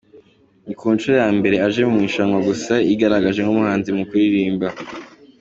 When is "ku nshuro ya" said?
0.79-1.29